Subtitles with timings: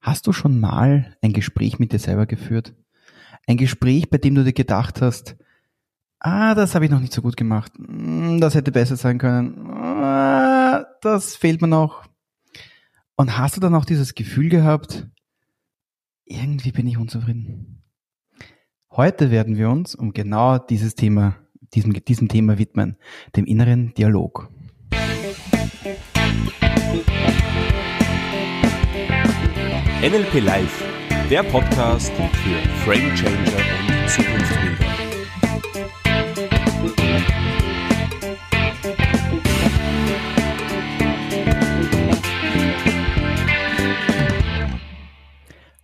[0.00, 2.74] Hast du schon mal ein Gespräch mit dir selber geführt?
[3.46, 5.36] Ein Gespräch, bei dem du dir gedacht hast,
[6.20, 9.70] ah, das habe ich noch nicht so gut gemacht, hm, das hätte besser sein können,
[9.70, 12.04] ah, das fehlt mir noch.
[13.14, 15.06] Und hast du dann auch dieses Gefühl gehabt,
[16.24, 17.82] irgendwie bin ich unzufrieden?
[18.90, 21.36] Heute werden wir uns um genau dieses Thema,
[21.74, 22.96] diesem, diesem Thema widmen,
[23.36, 24.48] dem inneren Dialog.
[30.02, 30.82] NLP Live,
[31.28, 33.36] der Podcast für Frame Changer
[33.86, 34.86] und Zukunftsbilder.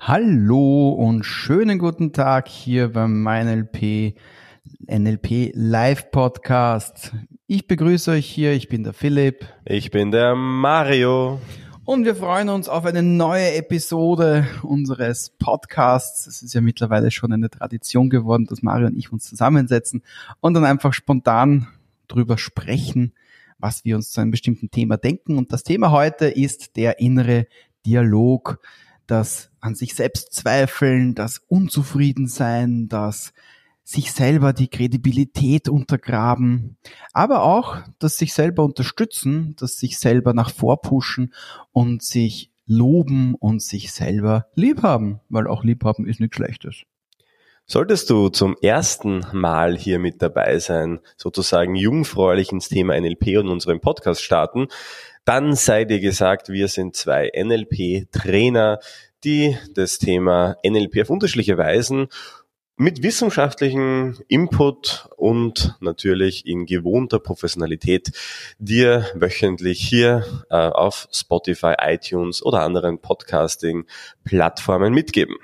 [0.01, 4.15] Hallo und schönen guten Tag hier beim MeinLP
[4.87, 7.13] NLP Live Podcast.
[7.47, 9.45] Ich begrüße euch hier, ich bin der Philipp.
[9.67, 11.39] Ich bin der Mario.
[11.87, 16.27] Und wir freuen uns auf eine neue Episode unseres Podcasts.
[16.27, 20.03] Es ist ja mittlerweile schon eine Tradition geworden, dass Mario und ich uns zusammensetzen
[20.41, 21.69] und dann einfach spontan
[22.09, 23.13] drüber sprechen,
[23.61, 25.39] was wir uns zu einem bestimmten Thema denken.
[25.39, 27.47] Und das Thema heute ist der innere
[27.87, 28.59] Dialog,
[29.07, 33.33] das an sich selbst zweifeln, das Unzufriedensein, das
[33.87, 36.77] sich selber die Kredibilität untergraben,
[37.13, 41.33] aber auch das sich selber unterstützen, das sich selber nach vorpushen
[41.71, 46.83] und sich loben und sich selber liebhaben, weil auch liebhaben ist nichts Schlechtes.
[47.65, 53.49] Solltest du zum ersten Mal hier mit dabei sein, sozusagen jungfräulich ins Thema NLP und
[53.49, 54.67] unseren Podcast starten,
[55.25, 58.81] dann sei dir gesagt, wir sind zwei NLP-Trainer,
[59.23, 62.09] die das Thema NLP auf unterschiedliche Weisen
[62.77, 68.13] mit wissenschaftlichem Input und natürlich in gewohnter Professionalität
[68.59, 75.37] dir wöchentlich hier äh, auf Spotify, iTunes oder anderen Podcasting-Plattformen mitgeben.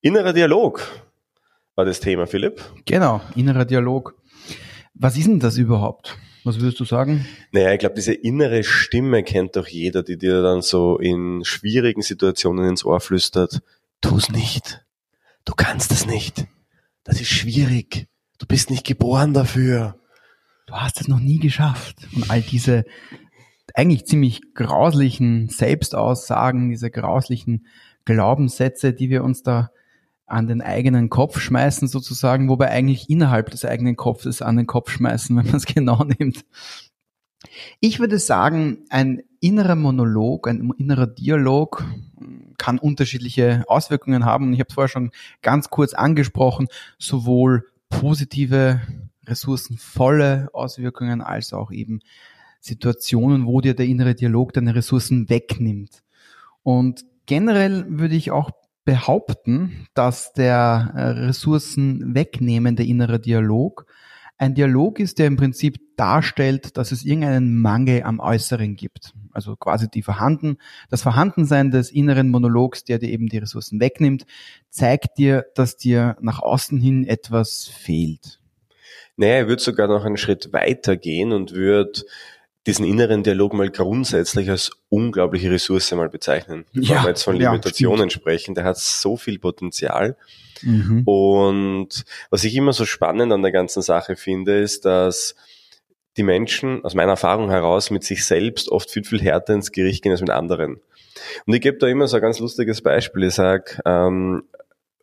[0.00, 0.86] Innerer Dialog
[1.74, 2.62] war das Thema, Philipp.
[2.84, 4.14] Genau, innerer Dialog.
[4.94, 6.16] Was ist denn das überhaupt?
[6.44, 7.26] Was würdest du sagen?
[7.50, 12.02] Naja, ich glaube, diese innere Stimme kennt doch jeder, die dir dann so in schwierigen
[12.02, 13.60] Situationen ins Ohr flüstert,
[14.00, 14.84] tu's nicht
[15.44, 16.46] du kannst es nicht.
[17.04, 18.08] Das ist schwierig.
[18.38, 20.00] Du bist nicht geboren dafür.
[20.66, 21.96] Du hast es noch nie geschafft.
[22.14, 22.84] Und all diese
[23.74, 27.66] eigentlich ziemlich grauslichen Selbstaussagen, diese grauslichen
[28.04, 29.70] Glaubenssätze, die wir uns da
[30.26, 34.90] an den eigenen Kopf schmeißen sozusagen, wobei eigentlich innerhalb des eigenen Kopfes an den Kopf
[34.90, 36.44] schmeißen, wenn man es genau nimmt.
[37.80, 41.84] Ich würde sagen, ein innerer Monolog, ein innerer Dialog
[42.58, 44.52] kann unterschiedliche Auswirkungen haben.
[44.52, 45.10] Ich habe es vorher schon
[45.42, 48.80] ganz kurz angesprochen, sowohl positive,
[49.26, 52.00] ressourcenvolle Auswirkungen als auch eben
[52.60, 56.02] Situationen, wo dir der innere Dialog deine Ressourcen wegnimmt.
[56.62, 58.50] Und generell würde ich auch
[58.84, 63.86] behaupten, dass der äh, Ressourcen wegnehmende innere Dialog
[64.36, 69.14] ein Dialog ist, der im Prinzip darstellt, dass es irgendeinen Mangel am Äußeren gibt.
[69.32, 70.58] Also quasi die Vorhanden,
[70.90, 74.26] das Vorhandensein des inneren Monologs, der dir eben die Ressourcen wegnimmt,
[74.70, 78.40] zeigt dir, dass dir nach außen hin etwas fehlt.
[79.16, 82.02] Naja, er würde sogar noch einen Schritt weiter gehen und würde
[82.66, 86.64] diesen inneren Dialog mal grundsätzlich als unglaubliche Ressource mal bezeichnen.
[86.72, 90.16] Ja, wir jetzt von Limitationen ja, sprechen, der hat so viel Potenzial.
[90.62, 91.02] Mhm.
[91.04, 95.34] Und was ich immer so spannend an der ganzen Sache finde, ist, dass
[96.16, 100.02] die Menschen aus meiner Erfahrung heraus mit sich selbst oft viel, viel härter ins Gericht
[100.02, 100.80] gehen als mit anderen.
[101.46, 103.24] Und ich gebe da immer so ein ganz lustiges Beispiel.
[103.24, 104.44] Ich sage, ähm,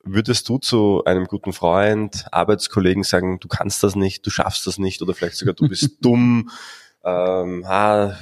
[0.04, 4.78] würdest du zu einem guten Freund, Arbeitskollegen sagen, du kannst das nicht, du schaffst das
[4.78, 6.50] nicht oder vielleicht sogar du bist dumm,
[7.04, 8.16] ähm, ah,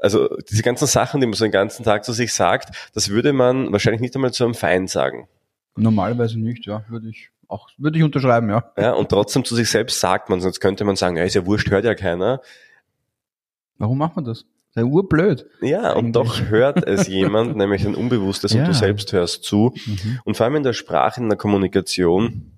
[0.00, 3.32] also diese ganzen Sachen, die man so den ganzen Tag zu sich sagt, das würde
[3.32, 5.28] man wahrscheinlich nicht einmal zu einem Feind sagen.
[5.76, 8.72] Normalerweise nicht, ja, würde ich auch, würde ich unterschreiben, ja.
[8.76, 11.46] Ja, und trotzdem zu sich selbst sagt man, sonst könnte man sagen, ja, ist ja
[11.46, 12.40] wurscht, hört ja keiner.
[13.78, 14.44] Warum macht man das?
[14.74, 15.46] Ist urblöd.
[15.62, 18.60] Ja, und doch hört es jemand, nämlich ein Unbewusstes, ja.
[18.60, 19.72] und du selbst hörst zu.
[19.86, 20.20] Mhm.
[20.24, 22.52] Und vor allem in der Sprache, in der Kommunikation,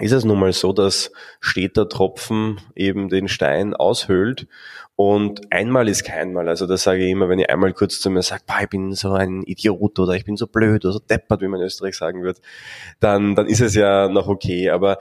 [0.00, 4.48] ist es nun mal so, dass steter Tropfen eben den Stein aushöhlt
[4.96, 6.48] und einmal ist kein Mal.
[6.48, 9.12] Also das sage ich immer, wenn ich einmal kurz zu mir sage, ich bin so
[9.12, 12.22] ein Idiot oder ich bin so blöd oder so deppert, wie man in Österreich sagen
[12.22, 12.40] wird,
[13.00, 14.70] dann, dann ist es ja noch okay.
[14.70, 14.98] Aber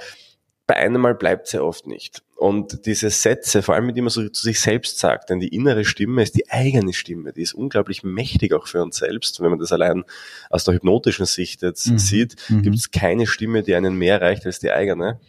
[0.65, 2.23] bei einem Mal bleibt es ja oft nicht.
[2.43, 5.85] Und diese Sätze, vor allem, die man so zu sich selbst sagt, denn die innere
[5.85, 9.39] Stimme ist die eigene Stimme, die ist unglaublich mächtig auch für uns selbst.
[9.39, 10.03] Wenn man das allein
[10.49, 11.97] aus der hypnotischen Sicht jetzt mhm.
[11.97, 12.61] sieht, mhm.
[12.63, 15.21] gibt es keine Stimme, die einen mehr reicht als die eigene.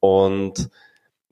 [0.00, 0.70] Und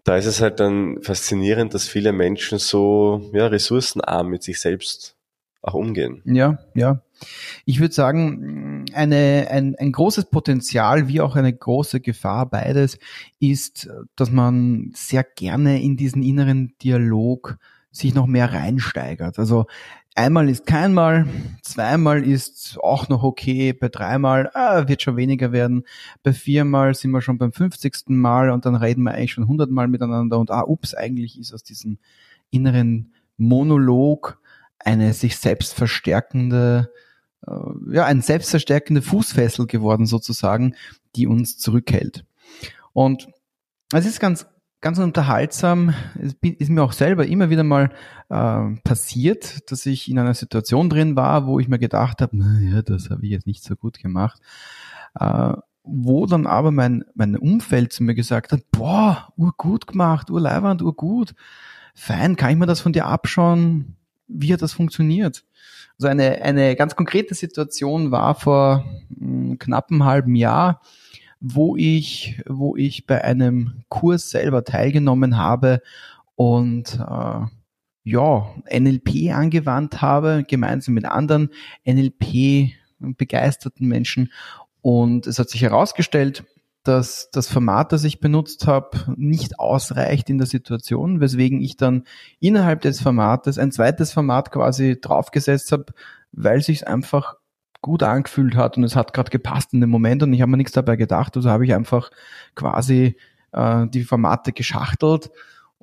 [0.05, 5.17] da ist es halt dann faszinierend, dass viele Menschen so ja, ressourcenarm mit sich selbst
[5.63, 6.21] auch umgehen.
[6.27, 7.01] Ja, ja.
[7.65, 12.99] Ich würde sagen, eine, ein, ein großes Potenzial wie auch eine große Gefahr beides
[13.41, 17.59] ist, dass man sehr gerne in diesen inneren Dialog
[17.91, 19.39] sich noch mehr reinsteigert.
[19.39, 19.67] Also
[20.15, 21.27] einmal ist keinmal,
[21.63, 25.85] zweimal ist auch noch okay, bei dreimal ah, wird schon weniger werden,
[26.23, 28.09] bei viermal sind wir schon beim 50.
[28.09, 31.63] Mal und dann reden wir eigentlich schon hundertmal miteinander und ah, ups, eigentlich ist aus
[31.63, 31.99] diesem
[32.51, 34.41] inneren Monolog
[34.79, 37.05] eine sich selbst verstärkende, äh,
[37.91, 40.75] ja, ein selbstverstärkende Fußfessel geworden sozusagen,
[41.17, 42.25] die uns zurückhält.
[42.93, 43.29] Und
[43.93, 44.47] es ist ganz,
[44.81, 45.95] ganz unterhaltsam.
[46.21, 47.91] Es ist mir auch selber immer wieder mal
[48.29, 52.83] äh, passiert, dass ich in einer Situation drin war, wo ich mir gedacht habe, naja,
[52.83, 54.41] das habe ich jetzt nicht so gut gemacht.
[55.19, 55.55] Äh,
[55.87, 61.35] wo dann aber mein, mein Umfeld zu mir gesagt hat, boah, urgut gemacht, urleiwand, urgut.
[61.95, 63.97] Fein, kann ich mir das von dir abschauen?
[64.27, 65.45] wie hat das funktioniert?
[65.99, 70.81] Also eine, eine ganz konkrete Situation war vor mh, hm, knapp einem halben Jahr,
[71.41, 75.83] wo ich, wo ich bei einem Kurs selber teilgenommen habe
[76.35, 77.47] und äh,
[78.07, 81.51] ja, NLP angewandt habe, gemeinsam mit anderen
[81.87, 84.31] NLP begeisterten Menschen.
[84.83, 86.45] Und es hat sich herausgestellt,
[86.85, 92.05] dass das Format, das ich benutzt habe, nicht ausreicht in der Situation, weswegen ich dann
[92.41, 95.87] innerhalb des Formates ein zweites Format quasi draufgesetzt habe,
[96.33, 97.37] weil sich einfach
[97.81, 100.57] gut angefühlt hat und es hat gerade gepasst in dem Moment und ich habe mir
[100.57, 102.11] nichts dabei gedacht, also habe ich einfach
[102.55, 103.17] quasi
[103.53, 105.31] äh, die Formate geschachtelt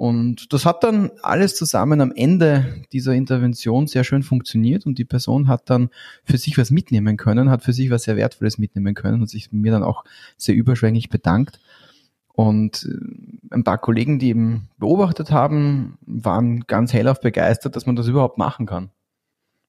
[0.02, 5.06] und das hat dann alles zusammen am Ende dieser Intervention sehr schön funktioniert und die
[5.06, 5.92] Person hat dann
[6.24, 9.52] für sich was mitnehmen können, hat für sich was sehr Wertvolles mitnehmen können und sich
[9.52, 10.04] mir dann auch
[10.38, 11.60] sehr überschwänglich bedankt.
[12.34, 17.96] Und äh, ein paar Kollegen, die eben beobachtet haben, waren ganz hellauf begeistert, dass man
[17.96, 18.90] das überhaupt machen kann.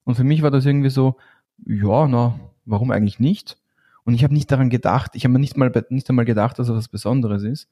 [0.03, 1.17] Und für mich war das irgendwie so,
[1.63, 3.59] ja, na, warum eigentlich nicht?
[4.03, 6.69] Und ich habe nicht daran gedacht, ich habe mir nicht mal nicht einmal gedacht, dass
[6.69, 7.69] es was Besonderes ist.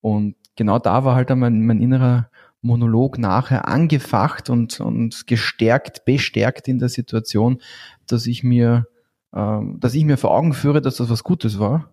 [0.00, 2.30] Und genau da war halt dann mein, mein innerer
[2.60, 7.62] Monolog nachher angefacht und, und gestärkt, bestärkt in der Situation,
[8.06, 8.86] dass ich mir,
[9.32, 11.90] äh, dass ich mir vor Augen führe, dass das was Gutes war,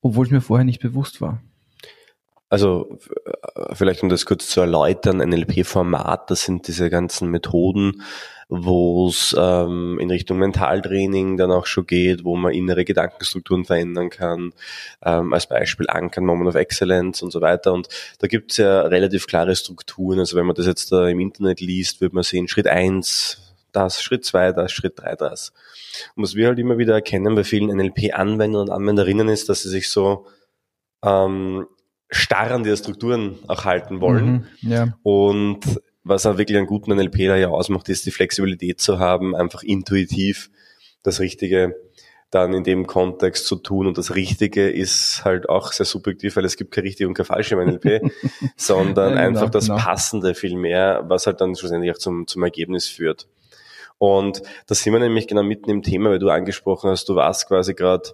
[0.00, 1.40] obwohl es mir vorher nicht bewusst war.
[2.50, 2.98] Also
[3.72, 8.02] vielleicht um das kurz zu erläutern, NLP-Format, das sind diese ganzen Methoden,
[8.48, 14.08] wo es ähm, in Richtung Mentaltraining dann auch schon geht, wo man innere Gedankenstrukturen verändern
[14.08, 14.54] kann,
[15.04, 17.74] ähm, als Beispiel Ankern, Moment of Excellence und so weiter.
[17.74, 17.88] Und
[18.20, 20.18] da gibt es ja relativ klare Strukturen.
[20.18, 24.02] Also wenn man das jetzt da im Internet liest, wird man sehen, Schritt eins das,
[24.02, 25.52] Schritt zwei das, Schritt drei das.
[26.16, 29.68] Und was wir halt immer wieder erkennen bei vielen NLP-Anwendern und Anwenderinnen ist, dass sie
[29.68, 30.26] sich so
[31.04, 31.66] ähm,
[32.08, 34.48] starr an die Strukturen auch halten wollen.
[34.62, 34.98] Mhm, ja.
[35.02, 35.60] Und
[36.04, 39.62] was auch wirklich einen guten NLP da ja ausmacht, ist die Flexibilität zu haben, einfach
[39.62, 40.50] intuitiv
[41.02, 41.74] das Richtige
[42.30, 43.86] dann in dem Kontext zu tun.
[43.86, 47.26] Und das Richtige ist halt auch sehr subjektiv, weil es gibt kein richtig und kein
[47.26, 48.12] falsch im NLP,
[48.56, 49.78] sondern ja, genau, einfach das genau.
[49.78, 53.28] Passende viel mehr, was halt dann schlussendlich auch zum, zum Ergebnis führt.
[53.96, 57.48] Und da sind wir nämlich genau mitten im Thema, weil du angesprochen hast, du warst
[57.48, 58.10] quasi gerade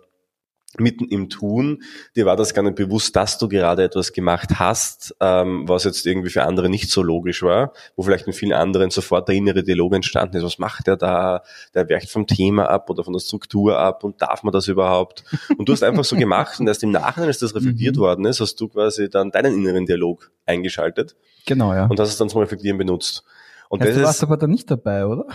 [0.78, 1.82] mitten im Tun,
[2.16, 6.06] dir war das gar nicht bewusst, dass du gerade etwas gemacht hast, ähm, was jetzt
[6.06, 9.62] irgendwie für andere nicht so logisch war, wo vielleicht in vielen anderen sofort der innere
[9.62, 11.42] Dialog entstanden ist, was macht der da,
[11.74, 15.24] der weicht vom Thema ab oder von der Struktur ab und darf man das überhaupt?
[15.56, 18.00] Und du hast einfach so gemacht und erst im Nachhinein, als das reflektiert mhm.
[18.00, 21.16] worden ist, hast du quasi dann deinen inneren Dialog eingeschaltet.
[21.46, 21.86] Genau, ja.
[21.86, 23.24] Und hast es dann zum Reflektieren benutzt.
[23.68, 25.26] Und ja, das du warst ist, aber da nicht dabei, oder?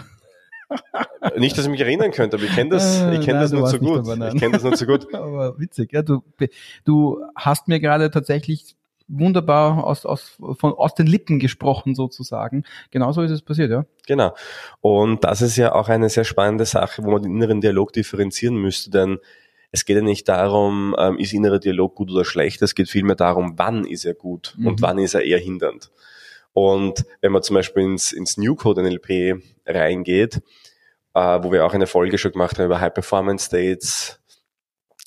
[1.37, 3.67] Nicht, dass ich mich erinnern könnte, aber ich kenne das, äh, ich kenne das nur
[3.67, 4.07] so gut.
[4.07, 5.13] Dabei, ich kenne das nur so gut.
[5.13, 6.23] aber witzig, ja, du,
[6.85, 8.75] du hast mir gerade tatsächlich
[9.09, 12.63] wunderbar aus, aus, von, aus den Lippen gesprochen sozusagen.
[12.91, 13.85] Genauso ist es passiert, ja.
[14.07, 14.35] Genau.
[14.81, 18.55] Und das ist ja auch eine sehr spannende Sache, wo man den inneren Dialog differenzieren
[18.55, 19.17] müsste, denn
[19.71, 23.15] es geht ja nicht darum, ähm, ist innerer Dialog gut oder schlecht, es geht vielmehr
[23.15, 24.67] darum, wann ist er gut mhm.
[24.67, 25.91] und wann ist er eher hindernd.
[26.59, 30.41] Und wenn man zum Beispiel ins, ins New Code NLP reingeht,
[31.13, 34.19] äh, wo wir auch eine Folge schon gemacht haben über High Performance States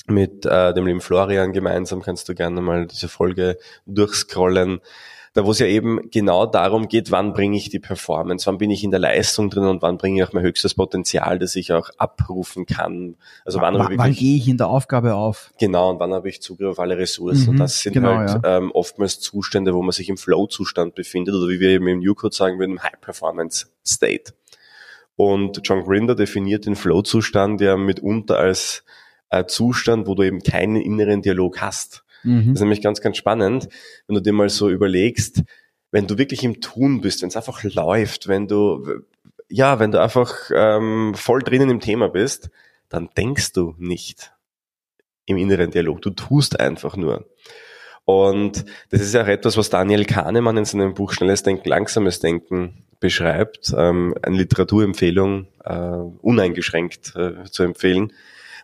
[0.06, 4.80] mit äh, dem lieben Florian gemeinsam, kannst du gerne mal diese Folge durchscrollen
[5.34, 8.70] da wo es ja eben genau darum geht, wann bringe ich die Performance, wann bin
[8.70, 11.72] ich in der Leistung drin und wann bringe ich auch mein höchstes Potenzial, das ich
[11.72, 13.16] auch abrufen kann.
[13.44, 15.50] Also wann, wann, wann gehe ich in der Aufgabe auf?
[15.58, 17.44] Genau, und wann habe ich Zugriff auf alle Ressourcen.
[17.44, 18.58] Mhm, und das sind genau, halt ja.
[18.58, 22.14] ähm, oftmals Zustände, wo man sich im Flow-Zustand befindet oder wie wir eben im New
[22.14, 24.34] Code sagen würden, im High-Performance-State.
[25.16, 28.84] Und John Grinder definiert den Flow-Zustand ja mitunter als
[29.30, 32.04] äh, Zustand, wo du eben keinen inneren Dialog hast.
[32.23, 32.49] Mhm.
[32.49, 33.69] Das ist nämlich ganz, ganz spannend,
[34.07, 35.43] wenn du dir mal so überlegst,
[35.91, 39.02] wenn du wirklich im Tun bist, wenn es einfach läuft, wenn du,
[39.49, 42.50] ja, wenn du einfach ähm, voll drinnen im Thema bist,
[42.88, 44.33] dann denkst du nicht
[45.26, 46.02] im inneren Dialog.
[46.02, 47.26] Du tust einfach nur.
[48.05, 52.19] Und das ist ja auch etwas, was Daniel Kahnemann in seinem Buch Schnelles Denken, Langsames
[52.19, 53.73] Denken beschreibt.
[53.76, 58.12] Ähm, eine Literaturempfehlung, äh, uneingeschränkt äh, zu empfehlen,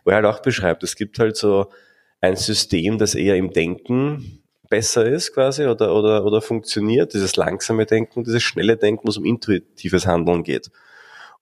[0.03, 1.71] wo er halt auch beschreibt, es gibt halt so
[2.21, 7.85] ein System, das eher im Denken besser ist quasi oder, oder, oder funktioniert, dieses langsame
[7.85, 10.69] Denken, dieses schnelle Denken, wo es um intuitives Handeln geht.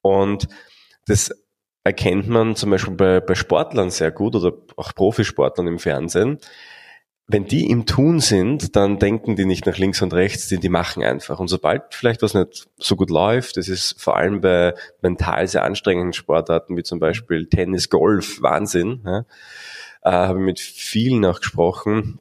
[0.00, 0.48] Und
[1.06, 1.30] das
[1.84, 6.38] erkennt man zum Beispiel bei, bei Sportlern sehr gut oder auch Profisportlern im Fernsehen.
[7.30, 10.70] Wenn die im Tun sind, dann denken die nicht nach links und rechts, die, die
[10.70, 11.38] machen einfach.
[11.40, 15.64] Und sobald vielleicht was nicht so gut läuft, das ist vor allem bei mental sehr
[15.64, 19.26] anstrengenden Sportarten wie zum Beispiel Tennis, Golf, Wahnsinn, ja,
[20.08, 22.20] äh, habe mit vielen auch gesprochen,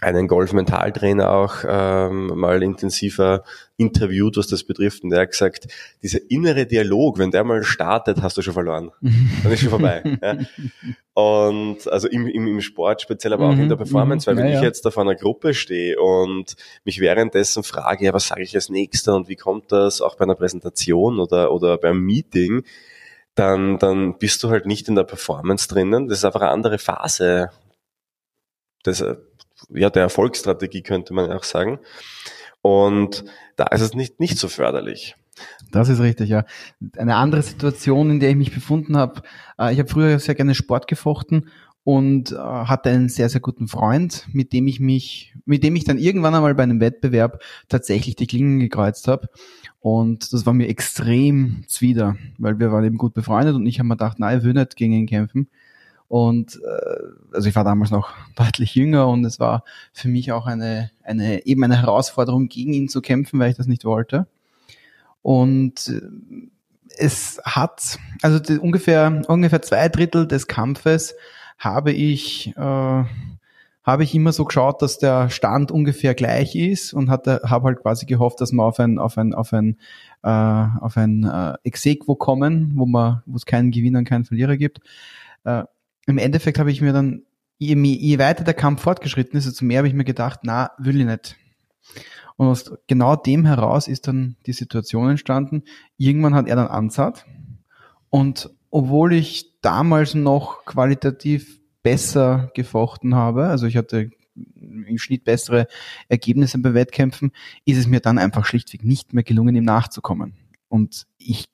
[0.00, 3.42] einen Golf-Mentaltrainer auch ähm, mal intensiver
[3.76, 5.02] interviewt, was das betrifft.
[5.02, 5.68] Und der hat gesagt,
[6.02, 8.90] dieser innere Dialog, wenn der mal startet, hast du schon verloren.
[9.00, 10.02] Dann ist schon vorbei.
[10.22, 10.36] ja.
[11.14, 14.48] Und also im, im, im Sport speziell, aber auch in der mhm, Performance, weil wenn
[14.48, 18.42] ja, ich jetzt da vor einer Gruppe stehe und mich währenddessen frage, ja, was sage
[18.42, 22.64] ich als nächster und wie kommt das auch bei einer Präsentation oder, oder beim Meeting,
[23.34, 26.08] dann, dann bist du halt nicht in der Performance drinnen.
[26.08, 27.50] Das ist einfach eine andere Phase.
[28.82, 29.04] Das,
[29.70, 31.80] ja, der Erfolgsstrategie könnte man auch sagen.
[32.62, 33.24] Und
[33.56, 35.16] da ist es nicht, nicht so förderlich.
[35.70, 36.44] Das ist richtig, ja.
[36.96, 39.22] Eine andere Situation, in der ich mich befunden habe,
[39.58, 41.50] äh, ich habe früher sehr gerne Sport gefochten
[41.82, 45.84] und äh, hatte einen sehr, sehr guten Freund, mit dem ich mich, mit dem ich
[45.84, 49.28] dann irgendwann einmal bei einem Wettbewerb tatsächlich die Klingen gekreuzt habe.
[49.84, 53.86] Und das war mir extrem zwider, weil wir waren eben gut befreundet und ich habe
[53.86, 55.50] mir gedacht, nein, ich will nicht gegen ihn kämpfen.
[56.08, 59.62] Und äh, also ich war damals noch deutlich jünger und es war
[59.92, 63.66] für mich auch eine, eine eben eine Herausforderung, gegen ihn zu kämpfen, weil ich das
[63.66, 64.26] nicht wollte.
[65.20, 66.00] Und äh,
[66.96, 71.14] es hat, also die, ungefähr, ungefähr zwei Drittel des Kampfes
[71.58, 73.04] habe ich, äh,
[73.84, 77.82] habe ich immer so geschaut, dass der Stand ungefähr gleich ist und hatte, habe halt
[77.82, 79.76] quasi gehofft, dass wir auf ein, auf ein, auf ein,
[80.22, 84.56] äh, auf ein äh, Exequo kommen, wo man, wo es keinen Gewinner und keinen Verlierer
[84.56, 84.80] gibt.
[85.44, 85.64] Äh,
[86.06, 87.22] im Endeffekt habe ich mir dann,
[87.58, 90.98] je, je weiter der Kampf fortgeschritten ist, desto mehr habe ich mir gedacht, na, will
[90.98, 91.36] ich nicht.
[92.36, 95.62] Und aus genau dem heraus ist dann die Situation entstanden.
[95.98, 97.24] Irgendwann hat er dann Ansatz.
[98.08, 104.10] Und obwohl ich damals noch qualitativ besser gefochten habe, also ich hatte
[104.56, 105.68] im Schnitt bessere
[106.08, 107.30] Ergebnisse bei Wettkämpfen,
[107.64, 110.34] ist es mir dann einfach schlichtweg nicht mehr gelungen, ihm nachzukommen.
[110.68, 111.48] Und ich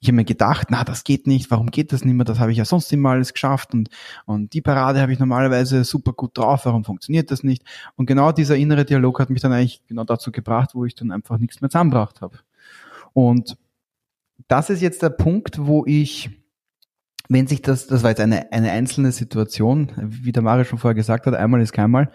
[0.00, 2.24] ich habe mir gedacht, na, das geht nicht, warum geht das nicht mehr?
[2.24, 3.88] Das habe ich ja sonst immer alles geschafft und,
[4.26, 7.62] und die Parade habe ich normalerweise super gut drauf, warum funktioniert das nicht?
[7.96, 11.12] Und genau dieser innere Dialog hat mich dann eigentlich genau dazu gebracht, wo ich dann
[11.12, 12.38] einfach nichts mehr zusammengebracht habe.
[13.12, 13.56] Und
[14.48, 16.30] das ist jetzt der Punkt, wo ich,
[17.30, 20.96] wenn sich das, das war jetzt eine, eine einzelne Situation, wie der Mario schon vorher
[20.96, 22.10] gesagt hat, einmal ist keinmal,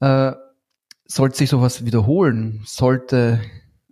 [0.00, 0.32] äh,
[1.06, 3.40] sollte sich sowas wiederholen, sollte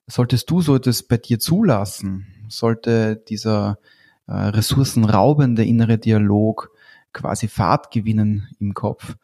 [0.06, 3.78] solltest du so etwas bei dir zulassen, sollte dieser
[4.26, 6.70] äh, ressourcenraubende innere Dialog
[7.14, 9.16] quasi Fahrt gewinnen im Kopf,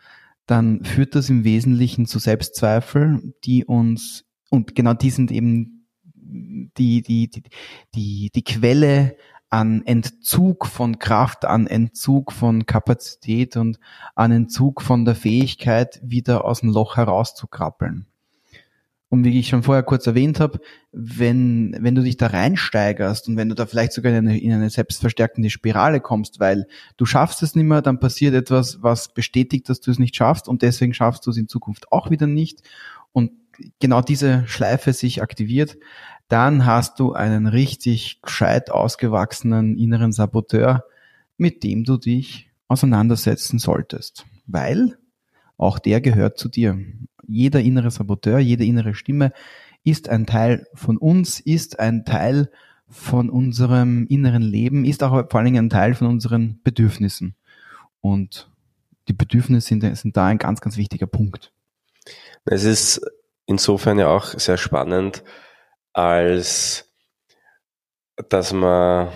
[0.46, 5.86] dann führt das im Wesentlichen zu Selbstzweifel, die uns, und genau die sind eben
[6.22, 7.42] die, die, die,
[7.94, 9.16] die, die Quelle
[9.50, 13.80] an Entzug von Kraft, an Entzug von Kapazität und
[14.14, 18.06] an Entzug von der Fähigkeit, wieder aus dem Loch herauszukrabbeln.
[19.08, 20.60] Und wie ich schon vorher kurz erwähnt habe,
[20.92, 24.52] wenn, wenn du dich da reinsteigerst und wenn du da vielleicht sogar in eine, in
[24.52, 29.68] eine selbstverstärkende Spirale kommst, weil du schaffst es nicht mehr, dann passiert etwas, was bestätigt,
[29.68, 32.62] dass du es nicht schaffst und deswegen schaffst du es in Zukunft auch wieder nicht
[33.10, 33.32] und
[33.80, 35.76] genau diese Schleife sich aktiviert,
[36.30, 40.84] dann hast du einen richtig gescheit ausgewachsenen inneren Saboteur,
[41.36, 44.26] mit dem du dich auseinandersetzen solltest.
[44.46, 44.96] Weil
[45.56, 46.78] auch der gehört zu dir
[47.26, 49.32] jeder innere Saboteur, jede innere Stimme
[49.84, 52.50] ist ein Teil von uns, ist ein Teil
[52.88, 57.34] von unserem inneren Leben, ist auch vor allen Dingen ein Teil von unseren Bedürfnissen.
[58.00, 58.50] Und
[59.08, 61.52] die Bedürfnisse sind, sind da ein ganz, ganz wichtiger Punkt.
[62.44, 63.00] Es ist
[63.46, 65.22] insofern ja auch sehr spannend,
[65.92, 66.90] als
[68.28, 69.08] dass man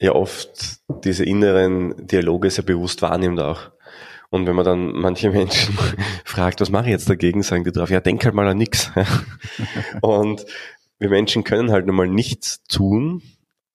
[0.00, 3.70] ja oft diese inneren Dialoge sehr bewusst wahrnimmt auch.
[4.30, 5.76] Und wenn man dann manche Menschen
[6.24, 8.90] fragt, was mache ich jetzt dagegen, sagen die drauf, ja, denk halt mal an nix.
[10.02, 10.44] und
[10.98, 13.22] wir Menschen können halt nun mal nichts tun.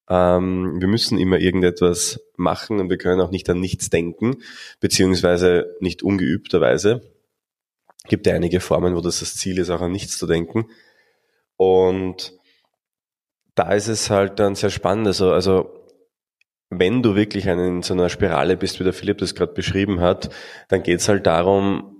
[0.08, 4.36] Ähm, wir müssen immer irgendetwas machen und wir können auch nicht an nichts denken,
[4.78, 7.02] beziehungsweise nicht ungeübterweise.
[8.06, 10.66] Gibt ja einige Formen, wo das das Ziel ist, auch an nichts zu denken.
[11.56, 12.34] Und
[13.54, 15.06] da ist es halt dann sehr spannend.
[15.06, 15.70] Also, also
[16.70, 20.30] wenn du wirklich in so einer Spirale bist, wie der Philipp das gerade beschrieben hat,
[20.68, 21.94] dann geht es halt darum,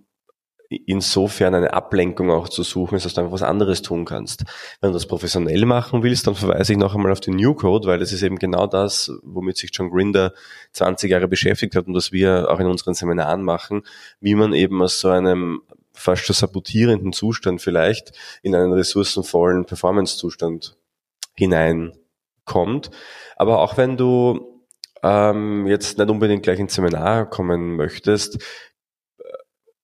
[0.87, 4.45] insofern eine Ablenkung auch zu suchen, dass du einfach was anderes tun kannst.
[4.81, 7.87] Wenn du das professionell machen willst, dann verweise ich noch einmal auf den New Code,
[7.87, 10.33] weil das ist eben genau das, womit sich John Grinder
[10.73, 13.83] 20 Jahre beschäftigt hat und was wir auch in unseren Seminaren machen,
[14.21, 15.63] wie man eben aus so einem
[15.95, 20.77] fast schon sabotierenden Zustand vielleicht in einen ressourcenvollen Performance-Zustand
[21.35, 22.91] hineinkommt.
[23.37, 24.55] Aber auch wenn du
[25.03, 28.43] ähm, jetzt nicht unbedingt gleich ins Seminar kommen möchtest,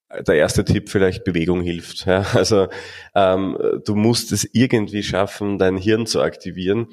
[0.08, 2.06] äh, der erste Tipp vielleicht Bewegung hilft.
[2.06, 2.24] Ja?
[2.34, 2.68] Also
[3.14, 6.88] ähm, du musst es irgendwie schaffen, dein Hirn zu aktivieren.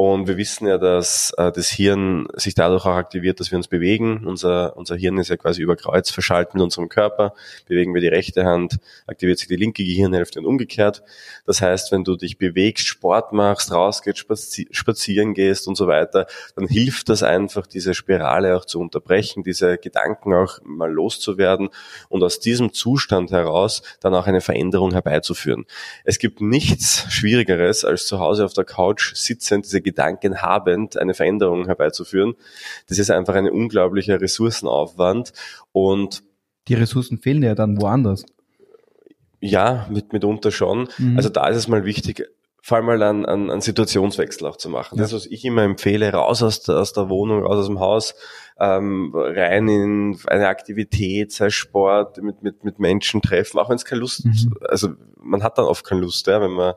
[0.00, 3.66] Und wir wissen ja, dass äh, das Hirn sich dadurch auch aktiviert, dass wir uns
[3.66, 4.24] bewegen.
[4.28, 7.34] Unser, unser Hirn ist ja quasi über Kreuz verschaltet mit unserem Körper.
[7.66, 8.78] Bewegen wir die rechte Hand,
[9.08, 11.02] aktiviert sich die linke Gehirnhälfte und umgekehrt.
[11.46, 16.28] Das heißt, wenn du dich bewegst, Sport machst, rausgehst, spazi spazieren gehst und so weiter,
[16.54, 21.70] dann hilft das einfach, diese Spirale auch zu unterbrechen, diese Gedanken auch mal loszuwerden
[22.08, 25.66] und aus diesem Zustand heraus dann auch eine Veränderung herbeizuführen.
[26.04, 31.14] Es gibt nichts Schwierigeres, als zu Hause auf der Couch sitzend diese Gedanken habend eine
[31.14, 32.34] Veränderung herbeizuführen.
[32.88, 35.32] Das ist einfach ein unglaublicher Ressourcenaufwand
[35.72, 36.22] und
[36.68, 38.26] die Ressourcen fehlen ja dann woanders.
[39.40, 40.88] Ja, mit, mitunter schon.
[40.98, 41.16] Mhm.
[41.16, 42.28] Also da ist es mal wichtig,
[42.60, 44.96] vor allem mal einen, einen, einen Situationswechsel auch zu machen.
[44.96, 45.02] Ja.
[45.02, 48.14] Das, was ich immer empfehle, raus aus der, aus der Wohnung, raus aus dem Haus,
[48.60, 53.84] ähm, rein in eine Aktivität, sei Sport, mit, mit, mit Menschen treffen, auch wenn es
[53.84, 54.54] keine Lust, mhm.
[54.68, 56.74] also man hat dann oft keine Lust, ja, wenn man,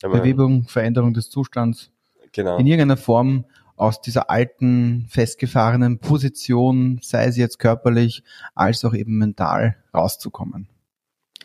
[0.00, 1.90] wenn man Bewegung, Veränderung des Zustands
[2.32, 2.58] genau.
[2.58, 3.44] in irgendeiner Form
[3.76, 8.22] aus dieser alten, festgefahrenen Position, sei es jetzt körperlich
[8.54, 10.68] als auch eben mental, rauszukommen.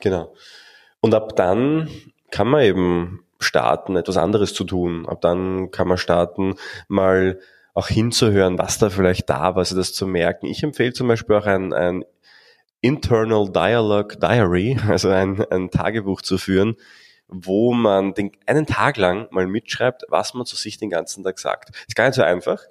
[0.01, 0.33] Genau.
[1.01, 1.89] Und ab dann
[2.29, 5.07] kann man eben starten, etwas anderes zu tun.
[5.07, 6.55] Ab dann kann man starten,
[6.87, 7.39] mal
[7.73, 10.47] auch hinzuhören, was da vielleicht da war, also das zu merken.
[10.47, 12.05] Ich empfehle zum Beispiel auch ein, ein
[12.81, 16.75] Internal Dialogue Diary, also ein, ein Tagebuch zu führen,
[17.27, 21.39] wo man den, einen Tag lang mal mitschreibt, was man zu sich den ganzen Tag
[21.39, 21.69] sagt.
[21.87, 22.61] Ist gar nicht so einfach,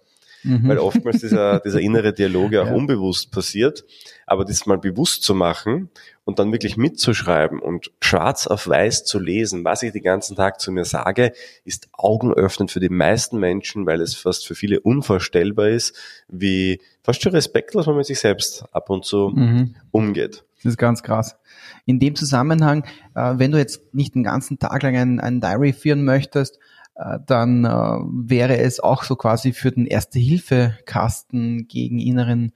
[0.42, 0.68] mhm.
[0.68, 2.74] weil oftmals dieser, dieser innere Dialog ja auch ja.
[2.74, 3.84] unbewusst passiert.
[4.26, 5.90] Aber das mal bewusst zu machen
[6.24, 10.60] und dann wirklich mitzuschreiben und schwarz auf weiß zu lesen, was ich den ganzen Tag
[10.60, 11.32] zu mir sage,
[11.64, 15.94] ist augenöffnend für die meisten Menschen, weil es fast für viele unvorstellbar ist,
[16.28, 19.76] wie fast schon respektlos man mit sich selbst ab und zu mhm.
[19.92, 20.44] umgeht.
[20.66, 21.36] Das ist ganz krass.
[21.84, 25.72] In dem Zusammenhang, äh, wenn du jetzt nicht den ganzen Tag lang ein, ein Diary
[25.72, 26.58] führen möchtest,
[26.96, 32.52] äh, dann äh, wäre es auch so quasi für den Erste-Hilfe-Kasten gegen inneren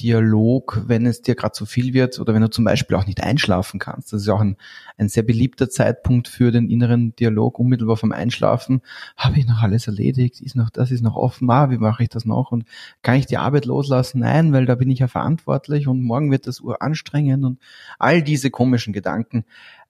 [0.00, 3.22] Dialog, wenn es dir gerade zu viel wird oder wenn du zum Beispiel auch nicht
[3.22, 4.12] einschlafen kannst.
[4.12, 4.56] Das ist auch ein,
[4.98, 8.82] ein sehr beliebter Zeitpunkt für den inneren Dialog, unmittelbar vom Einschlafen.
[9.16, 10.40] Habe ich noch alles erledigt?
[10.40, 11.50] Ist noch, das ist noch offen?
[11.50, 12.52] Ah, wie mache ich das noch?
[12.52, 12.64] Und
[13.02, 14.20] kann ich die Arbeit loslassen?
[14.20, 17.58] Nein, weil da bin ich ja verantwortlich und morgen wird das Uhr anstrengend und
[17.98, 19.44] all diese komischen Gedanken.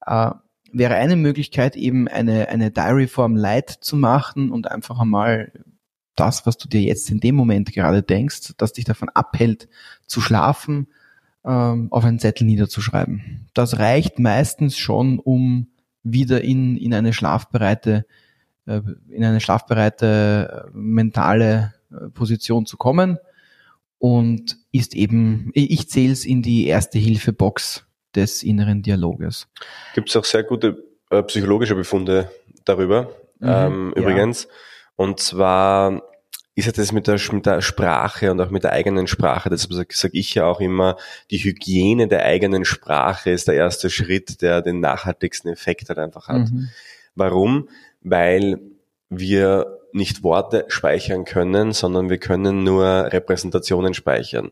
[0.07, 0.31] Äh,
[0.73, 5.53] wäre eine Möglichkeit, eben eine, eine Diary-Form Light zu machen und einfach einmal
[6.16, 9.68] das, was du dir jetzt in dem Moment gerade denkst, das dich davon abhält
[10.07, 10.88] zu schlafen,
[11.44, 13.46] ähm, auf einen Zettel niederzuschreiben.
[13.55, 15.68] Das reicht meistens schon, um
[16.02, 18.07] wieder in, in eine schlafbereite,
[18.66, 23.18] äh, in eine schlafbereite äh, mentale äh, Position zu kommen
[23.98, 29.48] und ist eben, ich zähle es in die erste Hilfe-Box des inneren Dialoges.
[29.94, 32.31] Gibt es auch sehr gute äh, psychologische Befunde
[32.64, 34.44] darüber, mhm, ähm, übrigens.
[34.44, 34.50] Ja.
[34.96, 36.02] Und zwar
[36.54, 39.92] ist ja das mit der, mit der Sprache und auch mit der eigenen Sprache, deshalb
[39.92, 40.96] sage ich ja auch immer,
[41.30, 46.28] die Hygiene der eigenen Sprache ist der erste Schritt, der den nachhaltigsten Effekt halt einfach
[46.28, 46.50] hat.
[46.50, 46.70] Mhm.
[47.14, 47.68] Warum?
[48.00, 48.59] Weil
[49.11, 54.50] wir nicht Worte speichern können, sondern wir können nur Repräsentationen speichern.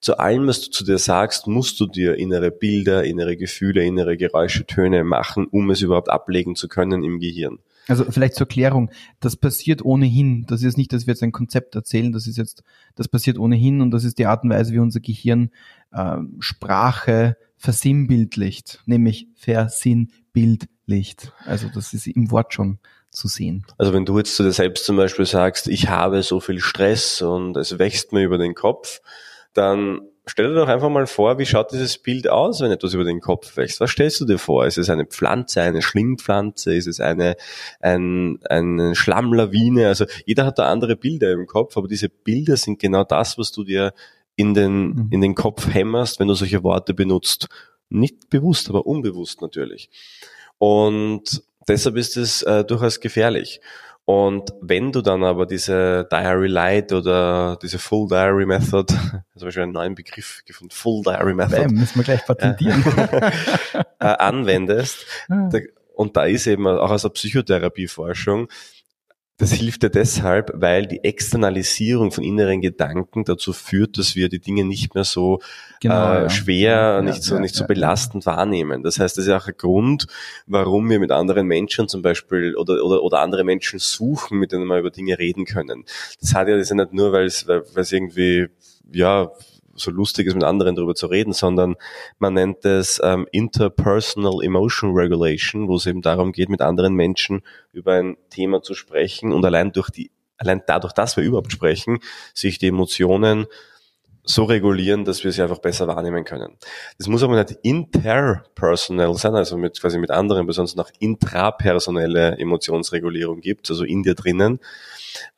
[0.00, 4.16] Zu allem, was du zu dir sagst, musst du dir innere Bilder, innere Gefühle, innere
[4.16, 7.58] Geräusche, Töne machen, um es überhaupt ablegen zu können im Gehirn.
[7.88, 10.44] Also vielleicht zur Klärung, das passiert ohnehin.
[10.46, 12.62] Das ist nicht, dass wir jetzt ein Konzept erzählen, das ist jetzt,
[12.96, 15.50] das passiert ohnehin und das ist die Art und Weise, wie unser Gehirn
[15.92, 21.32] äh, Sprache versinnbildlicht, nämlich versinnbildlicht.
[21.44, 22.78] Also das ist im Wort schon
[23.10, 23.64] zu sehen.
[23.78, 27.22] Also wenn du jetzt zu dir selbst zum Beispiel sagst, ich habe so viel Stress
[27.22, 29.00] und es wächst mir über den Kopf,
[29.54, 33.04] dann stell dir doch einfach mal vor, wie schaut dieses Bild aus, wenn etwas über
[33.04, 33.80] den Kopf wächst?
[33.80, 34.66] Was stellst du dir vor?
[34.66, 36.74] Ist es eine Pflanze, eine Schlingpflanze?
[36.74, 37.36] Ist es eine,
[37.80, 39.86] ein, eine Schlammlawine?
[39.86, 43.52] Also jeder hat da andere Bilder im Kopf, aber diese Bilder sind genau das, was
[43.52, 43.92] du dir
[44.34, 45.08] in den, mhm.
[45.10, 47.48] in den Kopf hämmerst, wenn du solche Worte benutzt.
[47.88, 49.90] Nicht bewusst, aber unbewusst natürlich.
[50.58, 53.60] Und deshalb ist es äh, durchaus gefährlich.
[54.06, 58.86] Und wenn du dann aber diese Diary Light oder diese Full Diary Method,
[59.34, 61.62] also schon einen neuen Begriff gefunden, Full Diary Method.
[61.62, 62.84] Ja, müssen wir gleich patentieren.
[63.98, 65.50] äh, anwendest, ah.
[65.96, 68.48] und da ist eben auch aus der Psychotherapieforschung
[69.38, 74.38] das hilft dir deshalb, weil die Externalisierung von inneren Gedanken dazu führt, dass wir die
[74.38, 75.40] Dinge nicht mehr so
[75.80, 78.82] genau, äh, schwer, ja, nicht so ja, nicht so belastend wahrnehmen.
[78.82, 80.06] Das heißt, das ist auch ein Grund,
[80.46, 84.66] warum wir mit anderen Menschen zum Beispiel oder oder oder andere Menschen suchen, mit denen
[84.66, 85.84] wir über Dinge reden können.
[86.20, 88.48] Das hat ja das ist ja nicht nur, weil es weil es irgendwie
[88.90, 89.30] ja
[89.76, 91.76] so lustig ist, mit anderen darüber zu reden, sondern
[92.18, 97.42] man nennt es ähm, Interpersonal Emotion Regulation, wo es eben darum geht, mit anderen Menschen
[97.72, 101.98] über ein Thema zu sprechen und allein durch die, allein dadurch, dass wir überhaupt sprechen,
[102.34, 103.46] sich die Emotionen
[104.28, 106.56] so regulieren, dass wir sie einfach besser wahrnehmen können.
[106.98, 113.40] Das muss aber nicht interpersonal sein, also mit, quasi mit anderen, sonst noch intrapersonelle Emotionsregulierung
[113.40, 114.58] gibt, also in dir drinnen.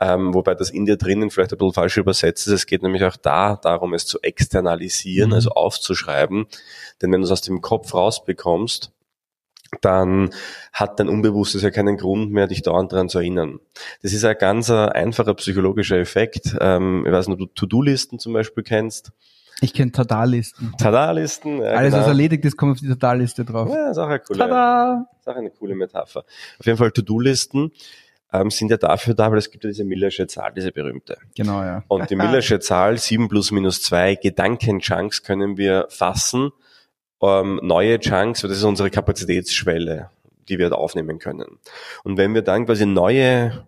[0.00, 2.52] Ähm, wobei das in dir drinnen vielleicht ein bisschen falsch übersetzt ist.
[2.52, 5.34] Es geht nämlich auch da darum, es zu externalisieren, mhm.
[5.34, 6.46] also aufzuschreiben.
[7.02, 8.90] Denn wenn du es aus dem Kopf rausbekommst,
[9.80, 10.30] dann
[10.72, 13.60] hat dein Unbewusstes ja keinen Grund mehr, dich dauernd daran zu erinnern.
[14.02, 16.56] Das ist ein ganz einfacher psychologischer Effekt.
[16.60, 19.12] Ähm, ich weiß nicht, ob du To-Do-Listen zum Beispiel kennst.
[19.60, 20.72] Ich kenne Tada-Listen.
[20.78, 21.60] Tada-Listen.
[21.60, 22.02] Ja, Alles, genau.
[22.02, 23.68] was erledigt ist, kommt auf die Tada-Liste drauf.
[23.68, 25.08] Ja, ist auch eine coole, Tada!
[25.18, 26.24] Ist auch eine coole Metapher.
[26.58, 27.72] Auf jeden Fall To-Do-Listen
[28.32, 31.18] ähm, sind ja dafür da, weil es gibt ja diese Millersche Zahl, diese berühmte.
[31.34, 31.82] Genau, ja.
[31.88, 36.52] Und die Millersche Zahl, 7 plus minus 2 Gedankenchunks können wir fassen.
[37.22, 40.10] Ähm, neue Chunks, das ist unsere Kapazitätsschwelle,
[40.48, 41.58] die wir aufnehmen können.
[42.04, 43.66] Und wenn wir dann quasi neue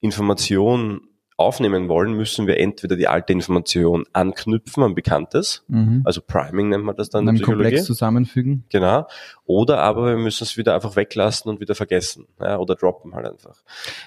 [0.00, 1.08] Informationen
[1.38, 6.02] aufnehmen wollen, müssen wir entweder die alte Information anknüpfen an Bekanntes, mhm.
[6.04, 7.62] also Priming nennt man das dann, dann der Psychologie.
[7.62, 8.64] Komplex zusammenfügen.
[8.70, 9.06] Genau.
[9.44, 13.26] Oder aber wir müssen es wieder einfach weglassen und wieder vergessen ja, oder droppen halt
[13.26, 13.62] einfach.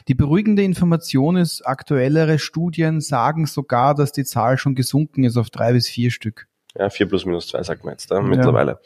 [0.09, 5.49] Die beruhigende Information ist, aktuellere Studien sagen sogar, dass die Zahl schon gesunken ist auf
[5.49, 6.47] drei bis vier Stück.
[6.75, 8.71] Ja, vier plus minus zwei sagt man jetzt da, mittlerweile.
[8.71, 8.79] Ja.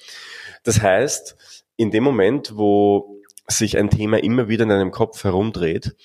[0.63, 1.35] Das heißt,
[1.77, 5.95] in dem Moment, wo sich ein Thema immer wieder in deinem Kopf herumdreht,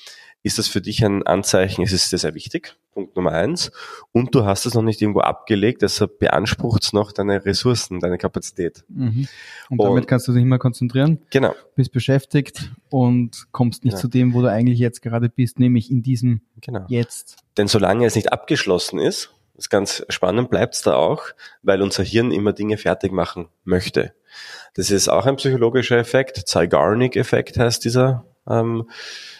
[0.42, 3.70] ist das für dich ein Anzeichen, es ist sehr, sehr wichtig, Punkt Nummer eins.
[4.12, 8.16] Und du hast es noch nicht irgendwo abgelegt, deshalb beansprucht es noch deine Ressourcen, deine
[8.16, 8.84] Kapazität.
[8.88, 9.28] Mhm.
[9.68, 11.20] Und, und damit kannst du dich immer konzentrieren.
[11.30, 11.54] Genau.
[11.76, 14.00] Bist beschäftigt und kommst nicht genau.
[14.00, 16.86] zu dem, wo du eigentlich jetzt gerade bist, nämlich in diesem genau.
[16.88, 17.36] Jetzt.
[17.58, 21.24] Denn solange es nicht abgeschlossen ist, ist ganz spannend, bleibt es da auch,
[21.62, 24.14] weil unser Hirn immer Dinge fertig machen möchte.
[24.74, 26.36] Das ist auch ein psychologischer Effekt.
[26.48, 28.88] Zeigarnik-Effekt heißt dieser ähm,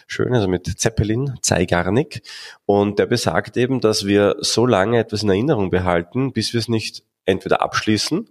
[0.07, 2.21] schön, also mit Zeppelin, Zeigarnik.
[2.65, 6.67] Und der besagt eben, dass wir so lange etwas in Erinnerung behalten, bis wir es
[6.67, 8.29] nicht entweder abschließen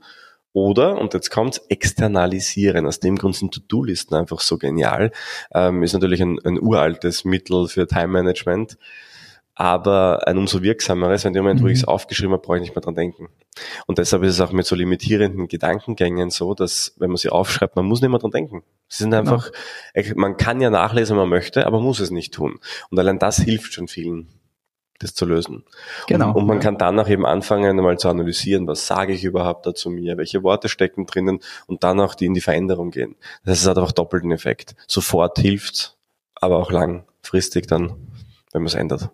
[0.53, 2.87] oder, und jetzt kommt's, externalisieren.
[2.87, 5.13] Aus dem Grund sind To-Do-Listen einfach so genial.
[5.53, 8.77] Ähm, ist natürlich ein, ein uraltes Mittel für Time-Management
[9.61, 11.65] aber ein umso wirksameres, wenn der Moment, mhm.
[11.65, 13.29] wo ich es aufgeschrieben habe, brauche ich nicht mehr dran denken.
[13.87, 17.77] Und deshalb ist es auch mit so limitierenden Gedankengängen so, dass wenn man sie aufschreibt,
[17.77, 18.63] man muss nicht mehr dran denken.
[18.89, 19.51] Sie sind einfach,
[19.95, 20.03] ja.
[20.17, 22.59] man kann ja nachlesen, wenn man möchte, aber muss es nicht tun.
[22.91, 24.29] Und allein das hilft schon vielen,
[24.99, 25.65] das zu lösen.
[26.07, 26.29] Genau.
[26.31, 26.63] Und, und man ja.
[26.63, 30.43] kann dann auch eben anfangen, einmal zu analysieren, was sage ich überhaupt dazu mir, welche
[30.43, 33.15] Worte stecken drinnen und dann auch die in die Veränderung gehen.
[33.45, 34.75] Das heißt, es hat einfach doppelten Effekt.
[34.87, 35.99] Sofort hilft
[36.35, 37.91] aber auch langfristig dann,
[38.53, 39.11] wenn man es ändert.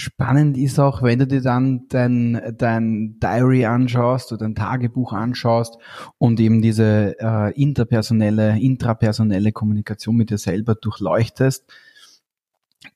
[0.00, 5.76] Spannend ist auch, wenn du dir dann dein, dein Diary anschaust oder dein Tagebuch anschaust
[6.18, 11.64] und eben diese äh, interpersonelle, intrapersonelle Kommunikation mit dir selber durchleuchtest.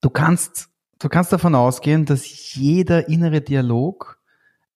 [0.01, 0.69] Du kannst,
[1.01, 4.21] du kannst davon ausgehen, dass jeder innere Dialog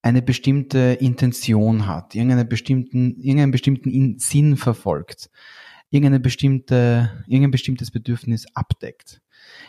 [0.02, 5.30] eine bestimmte Intention hat, irgendeinen bestimmten, irgendeinen bestimmten Sinn verfolgt,
[5.90, 9.22] irgendeine bestimmte, irgendein bestimmtes Bedürfnis abdeckt.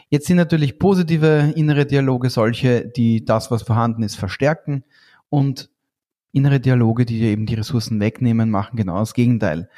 [0.09, 4.83] Jetzt sind natürlich positive innere Dialoge solche, die das, was vorhanden ist, verstärken
[5.29, 5.69] und
[6.31, 9.69] innere Dialoge, die dir eben die Ressourcen wegnehmen, machen genau das Gegenteil.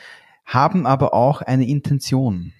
[0.45, 2.53] Haben aber auch eine Intention.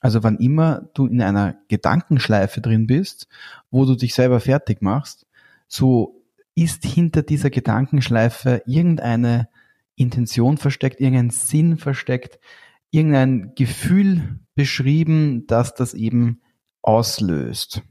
[0.00, 3.28] Also wann immer du in einer Gedankenschleife drin bist,
[3.70, 5.26] wo du dich selber fertig machst,
[5.66, 6.20] so
[6.54, 9.48] ist hinter dieser Gedankenschleife irgendeine
[9.96, 12.38] Intention versteckt, irgendein Sinn versteckt,
[12.90, 16.40] irgendein Gefühl beschrieben, dass das eben
[16.84, 17.82] auslöst.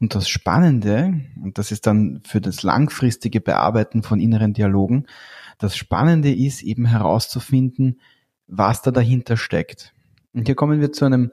[0.00, 5.06] Und das Spannende, und das ist dann für das langfristige Bearbeiten von inneren Dialogen,
[5.58, 8.00] das Spannende ist eben herauszufinden,
[8.48, 9.94] was da dahinter steckt.
[10.34, 11.30] Und hier kommen wir zu einem,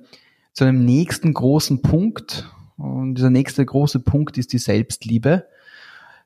[0.53, 2.47] zu einem nächsten großen Punkt.
[2.77, 5.47] Und dieser nächste große Punkt ist die Selbstliebe.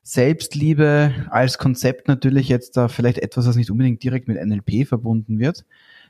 [0.02, 5.38] Selbstliebe als Konzept natürlich jetzt da vielleicht etwas, was nicht unbedingt direkt mit NLP verbunden
[5.38, 5.64] wird.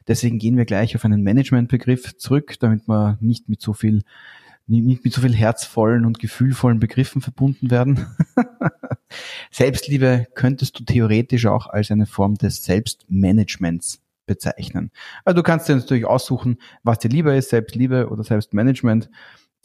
[0.08, 4.02] Deswegen gehen wir gleich auf einen Managementbegriff zurück, damit wir nicht mit so viel
[4.66, 8.06] nicht mit so viel herzvollen und gefühlvollen Begriffen verbunden werden.
[9.50, 14.90] Selbstliebe könntest du theoretisch auch als eine Form des Selbstmanagements bezeichnen.
[15.24, 19.10] Also du kannst dir natürlich aussuchen, was dir lieber ist, Selbstliebe oder Selbstmanagement.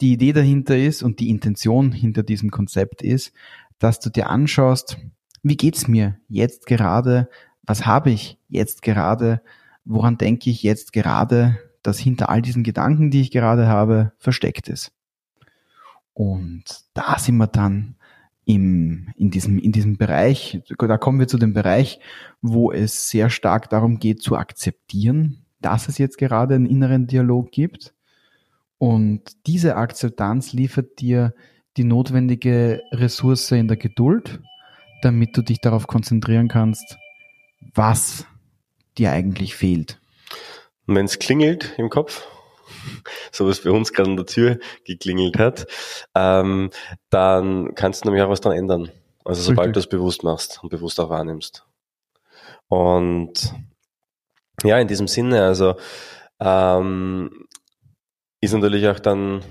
[0.00, 3.32] Die Idee dahinter ist und die Intention hinter diesem Konzept ist,
[3.78, 4.98] dass du dir anschaust,
[5.42, 7.28] wie geht's mir jetzt gerade?
[7.62, 9.40] Was habe ich jetzt gerade?
[9.84, 14.68] Woran denke ich jetzt gerade, dass hinter all diesen Gedanken, die ich gerade habe, versteckt
[14.68, 14.92] ist?
[16.12, 16.64] Und
[16.94, 17.96] da sind wir dann
[18.44, 22.00] im, in, diesem, in diesem Bereich, da kommen wir zu dem Bereich,
[22.42, 27.52] wo es sehr stark darum geht zu akzeptieren, dass es jetzt gerade einen inneren Dialog
[27.52, 27.94] gibt.
[28.78, 31.34] Und diese Akzeptanz liefert dir
[31.76, 34.40] die notwendige Ressource in der Geduld,
[35.02, 36.98] damit du dich darauf konzentrieren kannst,
[37.74, 38.26] was
[38.98, 39.99] dir eigentlich fehlt.
[40.86, 42.26] Und wenn es klingelt im Kopf,
[43.32, 45.66] so was bei uns gerade an der Tür geklingelt hat,
[46.14, 46.70] ähm,
[47.10, 48.90] dann kannst du nämlich auch was dran ändern.
[49.24, 51.64] Also sobald du es bewusst machst und bewusst auch wahrnimmst.
[52.68, 53.54] Und
[54.64, 55.76] ja, in diesem Sinne, also
[56.40, 57.46] ähm,
[58.40, 59.42] ist natürlich auch dann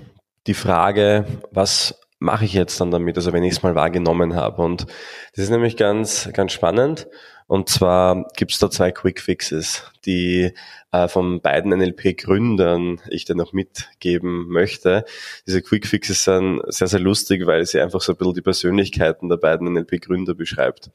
[0.47, 4.61] die Frage, was mache ich jetzt dann damit, also wenn ich es mal wahrgenommen habe.
[4.61, 4.87] Und
[5.35, 7.07] das ist nämlich ganz, ganz spannend.
[7.49, 10.53] Und zwar gibt es da zwei Quick Fixes, die
[10.91, 15.03] äh, von beiden NLP-Gründern ich dir noch mitgeben möchte.
[15.47, 19.29] Diese Quick Fixes sind sehr, sehr lustig, weil sie einfach so ein bisschen die Persönlichkeiten
[19.29, 20.91] der beiden NLP-Gründer beschreibt.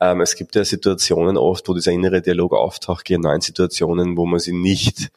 [0.00, 4.26] Ähm, es gibt ja Situationen oft, wo dieser innere Dialog auftaucht, genau in Situationen, wo
[4.26, 5.10] man sie nicht,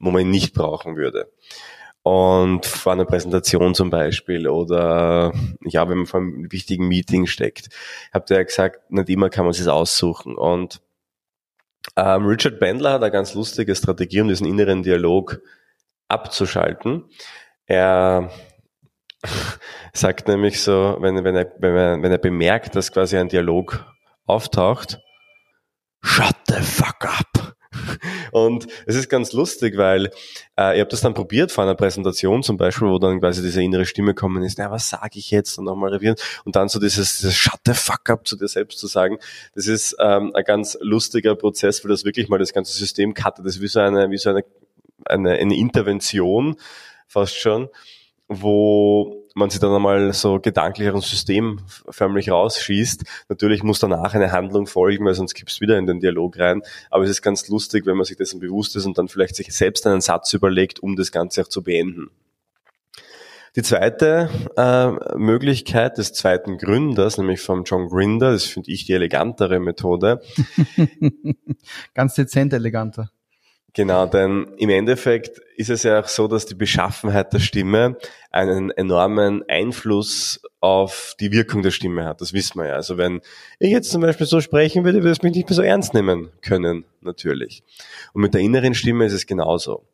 [0.00, 1.28] wo man ihn nicht brauchen würde
[2.02, 5.32] und vor einer Präsentation zum Beispiel oder
[5.64, 7.68] ja, wenn man vor einem wichtigen Meeting steckt,
[8.12, 10.80] habt ihr ja gesagt, nicht immer kann man sich aussuchen und
[11.96, 15.40] ähm, Richard Bandler hat eine ganz lustige Strategie, um diesen inneren Dialog
[16.08, 17.04] abzuschalten.
[17.66, 18.30] Er
[19.92, 23.84] sagt nämlich so, wenn, wenn, er, wenn, er, wenn er bemerkt, dass quasi ein Dialog
[24.26, 25.00] auftaucht,
[26.02, 27.56] shut the fuck up.
[28.32, 30.06] Und es ist ganz lustig, weil
[30.58, 33.62] äh, ich habe das dann probiert vor einer Präsentation zum Beispiel, wo dann quasi diese
[33.62, 35.58] innere Stimme kommen ist, na, was sage ich jetzt?
[35.58, 36.16] Und nochmal revieren.
[36.44, 39.18] Und dann so dieses, dieses Shut the fuck up zu dir selbst zu sagen,
[39.54, 43.46] das ist ähm, ein ganz lustiger Prozess, weil das wirklich mal das ganze System cuttet.
[43.46, 44.44] Das ist wie so eine, wie so eine,
[45.04, 46.56] eine, eine Intervention
[47.06, 47.68] fast schon,
[48.28, 53.04] wo man sich dann einmal so gedanklich aus dem System förmlich rausschießt.
[53.28, 56.62] Natürlich muss danach eine Handlung folgen, weil sonst kippst du wieder in den Dialog rein.
[56.90, 59.52] Aber es ist ganz lustig, wenn man sich dessen bewusst ist und dann vielleicht sich
[59.54, 62.10] selbst einen Satz überlegt, um das Ganze auch zu beenden.
[63.54, 68.94] Die zweite äh, Möglichkeit des zweiten Gründers, nämlich vom John Grinder, das finde ich die
[68.94, 70.22] elegantere Methode.
[71.94, 73.10] Ganz dezent eleganter.
[73.74, 77.96] Genau, denn im Endeffekt ist es ja auch so, dass die Beschaffenheit der Stimme
[78.30, 82.20] einen enormen Einfluss auf die Wirkung der Stimme hat.
[82.20, 82.74] Das wissen wir ja.
[82.74, 83.22] Also wenn
[83.58, 86.30] ich jetzt zum Beispiel so sprechen würde, würde es mich nicht mehr so ernst nehmen
[86.42, 87.62] können, natürlich.
[88.12, 89.84] Und mit der inneren Stimme ist es genauso.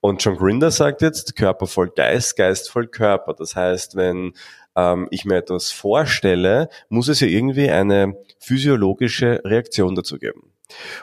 [0.00, 3.34] Und John Grinder sagt jetzt, Körper voll Geist, Geist voll Körper.
[3.34, 4.34] Das heißt, wenn
[4.76, 10.52] ähm, ich mir etwas vorstelle, muss es ja irgendwie eine physiologische Reaktion dazu geben.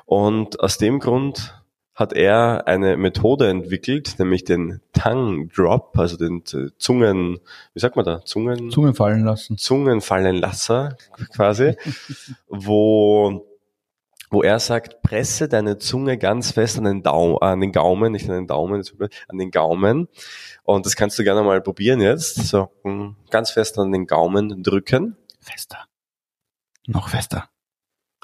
[0.06, 1.61] Und aus dem Grund
[2.02, 6.44] hat er eine Methode entwickelt, nämlich den Tongue Drop, also den
[6.78, 7.40] Zungen,
[7.74, 8.72] wie sagt man da, Zungen?
[8.72, 9.58] Zungen fallen lassen.
[9.58, 10.98] Zungen fallen lasser,
[11.34, 11.76] quasi,
[12.50, 13.48] wo,
[14.32, 18.28] wo er sagt, presse deine Zunge ganz fest an den, Daum, an den Gaumen, nicht
[18.28, 18.84] an den Daumen,
[19.28, 20.08] an den Gaumen.
[20.64, 22.48] Und das kannst du gerne mal probieren jetzt.
[22.48, 25.18] So, hm, ganz fest an den Gaumen drücken.
[25.40, 25.86] Fester.
[26.88, 27.48] Noch fester.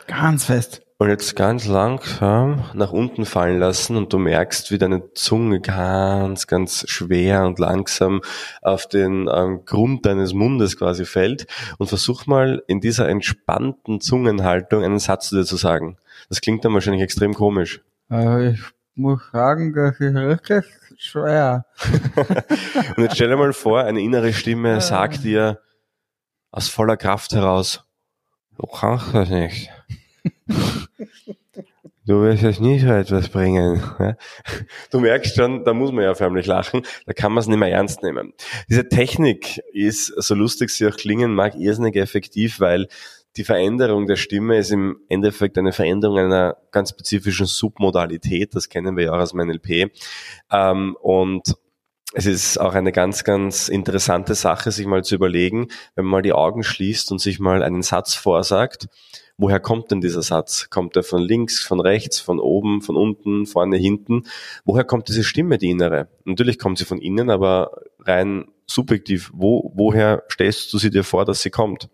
[0.07, 0.86] Ganz fest.
[0.99, 6.47] Und jetzt ganz langsam nach unten fallen lassen und du merkst, wie deine Zunge ganz,
[6.47, 8.21] ganz schwer und langsam
[8.63, 11.45] auf den ähm, Grund deines Mundes quasi fällt.
[11.77, 15.97] Und versuch mal in dieser entspannten Zungenhaltung einen Satz zu dir zu sagen.
[16.29, 17.79] Das klingt dann wahrscheinlich extrem komisch.
[18.09, 18.61] Äh, ich
[18.95, 20.65] muss sagen, das ist richtig
[20.97, 21.67] schwer.
[22.95, 25.61] und jetzt stell dir mal vor, eine innere Stimme sagt dir
[26.49, 27.85] aus voller Kraft heraus,
[28.57, 29.69] du kannst das nicht.
[32.07, 33.83] Du wirst jetzt nie so etwas bringen.
[34.91, 37.69] Du merkst schon, da muss man ja förmlich lachen, da kann man es nicht mehr
[37.69, 38.33] ernst nehmen.
[38.69, 42.87] Diese Technik ist, so lustig sie auch klingen mag, irrsinnig effektiv, weil
[43.35, 48.95] die Veränderung der Stimme ist im Endeffekt eine Veränderung einer ganz spezifischen Submodalität, das kennen
[48.95, 49.91] wir ja auch aus dem NLP.
[50.49, 51.55] Ähm, und
[52.13, 56.21] es ist auch eine ganz, ganz interessante Sache, sich mal zu überlegen, wenn man mal
[56.21, 58.87] die Augen schließt und sich mal einen Satz vorsagt
[59.37, 60.69] woher kommt denn dieser Satz?
[60.69, 64.23] Kommt er von links, von rechts, von oben, von unten, vorne, hinten?
[64.65, 66.09] Woher kommt diese Stimme, die innere?
[66.25, 71.25] Natürlich kommt sie von innen, aber rein subjektiv, wo, woher stellst du sie dir vor,
[71.25, 71.89] dass sie kommt?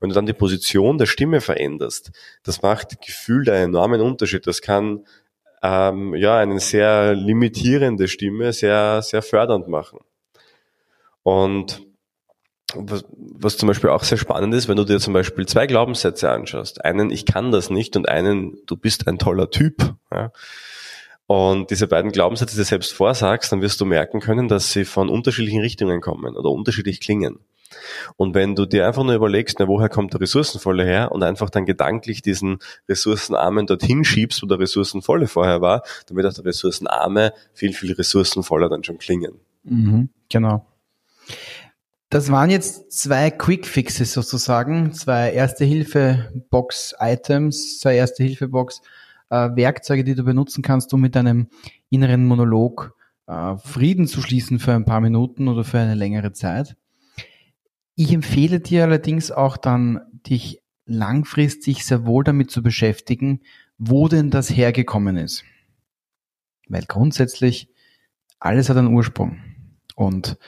[0.00, 2.10] Wenn du dann die Position der Stimme veränderst,
[2.42, 4.46] das macht Gefühl einen enormen Unterschied.
[4.46, 5.04] Das kann
[5.62, 10.00] ähm, ja eine sehr limitierende Stimme sehr, sehr fördernd machen.
[11.22, 11.85] Und
[12.74, 16.30] was, was zum Beispiel auch sehr spannend ist, wenn du dir zum Beispiel zwei Glaubenssätze
[16.30, 16.84] anschaust.
[16.84, 19.94] Einen, ich kann das nicht und einen, du bist ein toller Typ.
[20.12, 20.32] Ja.
[21.26, 25.08] Und diese beiden Glaubenssätze dir selbst vorsagst, dann wirst du merken können, dass sie von
[25.08, 27.40] unterschiedlichen Richtungen kommen oder unterschiedlich klingen.
[28.16, 31.50] Und wenn du dir einfach nur überlegst, na, woher kommt der Ressourcenvolle her und einfach
[31.50, 36.44] dann gedanklich diesen Ressourcenarmen dorthin schiebst, wo der Ressourcenvolle vorher war, dann wird auch der
[36.44, 39.40] Ressourcenarme viel, viel ressourcenvoller dann schon klingen.
[39.64, 40.64] Mhm, genau.
[42.08, 48.80] Das waren jetzt zwei Quick Fixes sozusagen, zwei Erste-Hilfe-Box-Items, zwei Erste-Hilfe-Box
[49.30, 51.48] äh, die du benutzen kannst, um mit deinem
[51.90, 52.94] inneren Monolog
[53.26, 56.76] äh, Frieden zu schließen für ein paar Minuten oder für eine längere Zeit.
[57.96, 63.40] Ich empfehle dir allerdings auch dann, dich langfristig sehr wohl damit zu beschäftigen,
[63.78, 65.42] wo denn das hergekommen ist.
[66.68, 67.68] Weil grundsätzlich
[68.38, 69.38] alles hat einen Ursprung.
[69.96, 70.38] Und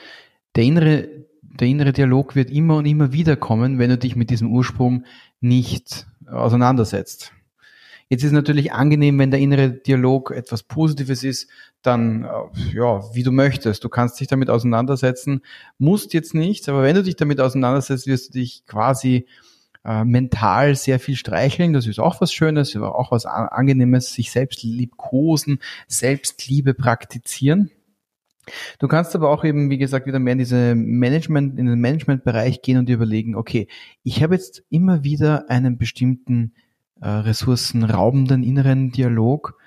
[0.55, 1.18] der innere
[1.59, 5.05] der innere Dialog wird immer und immer wieder kommen, wenn du dich mit diesem Ursprung
[5.41, 7.33] nicht auseinandersetzt.
[8.11, 11.47] Jetzt ist natürlich angenehm, wenn der innere Dialog etwas Positives ist,
[11.83, 13.83] dann äh, ja, wie du möchtest.
[13.83, 15.41] Du kannst dich damit auseinandersetzen,
[15.77, 19.27] musst jetzt nicht, aber wenn du dich damit auseinandersetzt, wirst du dich quasi
[19.85, 21.73] äh, mental sehr viel streicheln.
[21.73, 27.69] Das ist auch was Schönes, auch was Angenehmes, sich selbst liebkosen, Selbstliebe praktizieren.
[28.79, 32.61] Du kannst aber auch eben, wie gesagt, wieder mehr in diese Management, in den Managementbereich
[32.61, 33.67] gehen und dir überlegen, okay,
[34.03, 36.53] ich habe jetzt immer wieder einen bestimmten
[37.01, 39.57] äh, ressourcenraubenden inneren Dialog.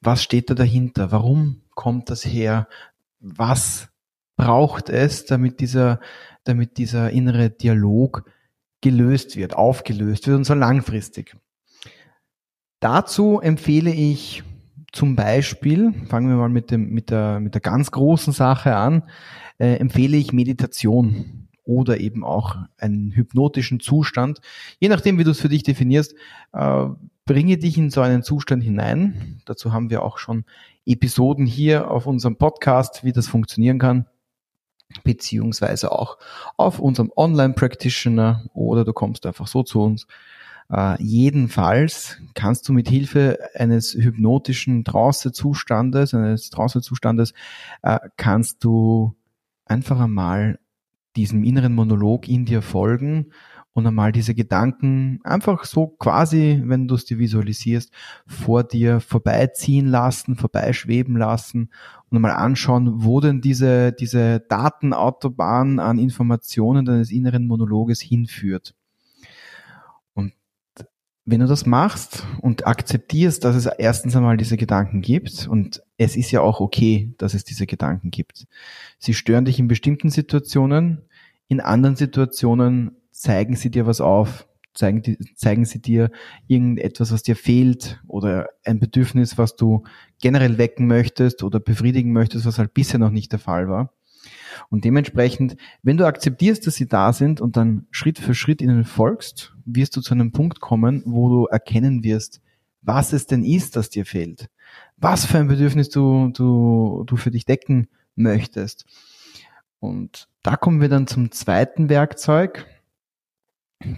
[0.00, 1.12] Was steht da dahinter?
[1.12, 2.68] Warum kommt das her?
[3.20, 3.88] Was
[4.36, 6.00] braucht es, damit dieser,
[6.44, 8.30] damit dieser innere Dialog
[8.82, 11.36] gelöst wird, aufgelöst wird und so langfristig?
[12.80, 14.44] Dazu empfehle ich
[14.96, 19.02] zum Beispiel, fangen wir mal mit, dem, mit, der, mit der ganz großen Sache an,
[19.58, 24.40] äh, empfehle ich Meditation oder eben auch einen hypnotischen Zustand.
[24.78, 26.14] Je nachdem, wie du es für dich definierst,
[26.54, 26.86] äh,
[27.26, 29.42] bringe dich in so einen Zustand hinein.
[29.44, 30.44] Dazu haben wir auch schon
[30.86, 34.06] Episoden hier auf unserem Podcast, wie das funktionieren kann
[35.02, 36.16] beziehungsweise auch
[36.56, 40.06] auf unserem Online-Practitioner oder du kommst einfach so zu uns
[40.70, 47.34] äh, jedenfalls kannst du mit Hilfe eines hypnotischen Trance-Zustandes, eines Trance-Zustandes,
[47.82, 49.14] äh, kannst du
[49.64, 50.58] einfach einmal
[51.16, 53.32] diesem inneren Monolog in dir folgen
[53.72, 57.92] und einmal diese Gedanken einfach so quasi, wenn du es dir visualisierst,
[58.26, 61.70] vor dir vorbeiziehen lassen, vorbeischweben lassen
[62.08, 68.74] und einmal anschauen, wo denn diese, diese Datenautobahn an Informationen deines inneren Monologes hinführt
[71.26, 76.16] wenn du das machst und akzeptierst, dass es erstens einmal diese Gedanken gibt und es
[76.16, 78.46] ist ja auch okay, dass es diese Gedanken gibt.
[78.98, 81.02] Sie stören dich in bestimmten Situationen,
[81.48, 86.10] in anderen Situationen zeigen sie dir was auf, zeigen, zeigen sie dir
[86.46, 89.82] irgendetwas, was dir fehlt oder ein Bedürfnis, was du
[90.20, 93.92] generell wecken möchtest oder befriedigen möchtest, was halt bisher noch nicht der Fall war.
[94.68, 98.84] Und dementsprechend, wenn du akzeptierst, dass sie da sind und dann Schritt für Schritt ihnen
[98.84, 102.40] folgst, wirst du zu einem Punkt kommen, wo du erkennen wirst,
[102.82, 104.48] was es denn ist, das dir fehlt.
[104.96, 108.86] Was für ein Bedürfnis du, du, du für dich decken möchtest.
[109.80, 112.66] Und da kommen wir dann zum zweiten Werkzeug.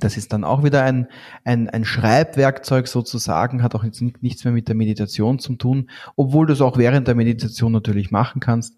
[0.01, 1.07] Das ist dann auch wieder ein,
[1.45, 6.47] ein, ein Schreibwerkzeug sozusagen, hat auch jetzt nichts mehr mit der Meditation zu tun, obwohl
[6.47, 8.77] du es auch während der Meditation natürlich machen kannst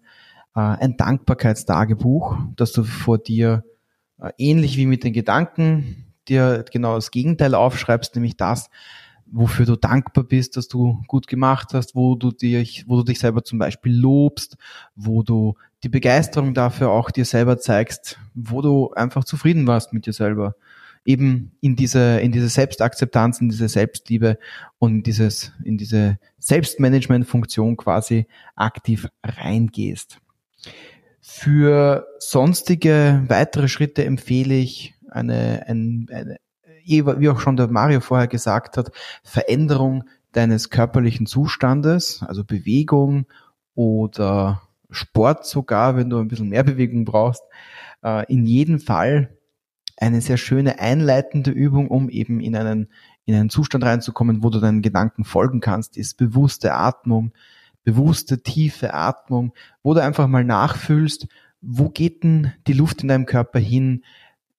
[0.59, 3.63] ein Dankbarkeitstagebuch, dass du vor dir
[4.19, 8.69] äh, ähnlich wie mit den Gedanken dir genau das Gegenteil aufschreibst, nämlich das,
[9.25, 13.19] wofür du dankbar bist, dass du gut gemacht hast, wo du dich, wo du dich
[13.19, 14.57] selber zum Beispiel lobst,
[14.95, 20.05] wo du die Begeisterung dafür auch dir selber zeigst, wo du einfach zufrieden warst mit
[20.05, 20.55] dir selber.
[21.03, 24.37] Eben in diese, in diese Selbstakzeptanz, in diese Selbstliebe
[24.77, 30.19] und dieses, in diese Selbstmanagement-Funktion quasi aktiv reingehst.
[31.19, 36.37] Für sonstige weitere Schritte empfehle ich eine, eine, eine,
[36.85, 38.91] wie auch schon der Mario vorher gesagt hat,
[39.23, 43.25] Veränderung deines körperlichen Zustandes, also Bewegung
[43.75, 47.43] oder Sport sogar, wenn du ein bisschen mehr Bewegung brauchst.
[48.03, 49.37] Äh, in jedem Fall
[49.97, 52.89] eine sehr schöne einleitende Übung, um eben in einen,
[53.25, 57.33] in einen Zustand reinzukommen, wo du deinen Gedanken folgen kannst, ist bewusste Atmung,
[57.83, 59.53] bewusste tiefe Atmung,
[59.83, 61.27] wo du einfach mal nachfühlst,
[61.61, 64.03] wo geht denn die Luft in deinem Körper hin?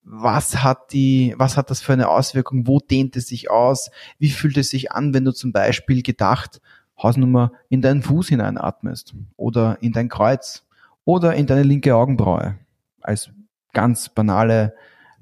[0.05, 2.67] Was hat die, was hat das für eine Auswirkung?
[2.67, 3.91] Wo dehnt es sich aus?
[4.19, 6.61] Wie fühlt es sich an, wenn du zum Beispiel gedacht,
[7.01, 10.65] Hausnummer, in deinen Fuß hineinatmest oder in dein Kreuz
[11.05, 12.59] oder in deine linke Augenbraue?
[13.01, 13.31] Als
[13.73, 14.75] ganz banale,